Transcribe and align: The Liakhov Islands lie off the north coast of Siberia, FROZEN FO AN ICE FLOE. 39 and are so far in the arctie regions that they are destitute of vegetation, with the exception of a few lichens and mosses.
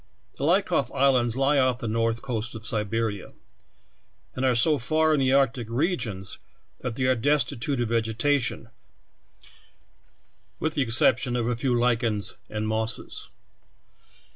The 0.39 0.45
Liakhov 0.45 0.91
Islands 0.93 1.37
lie 1.37 1.59
off 1.59 1.77
the 1.77 1.87
north 1.87 2.23
coast 2.23 2.55
of 2.55 2.65
Siberia, 2.65 3.25
FROZEN 3.25 3.35
FO 3.35 3.37
AN 3.37 3.65
ICE 3.65 3.83
FLOE. 3.83 4.29
39 4.29 4.29
and 4.33 4.45
are 4.45 4.55
so 4.55 4.77
far 4.79 5.13
in 5.13 5.19
the 5.19 5.29
arctie 5.29 5.65
regions 5.69 6.37
that 6.79 6.95
they 6.95 7.03
are 7.05 7.13
destitute 7.13 7.79
of 7.79 7.89
vegetation, 7.89 8.69
with 10.59 10.73
the 10.73 10.81
exception 10.81 11.35
of 11.35 11.47
a 11.47 11.55
few 11.55 11.77
lichens 11.79 12.35
and 12.49 12.67
mosses. 12.67 13.29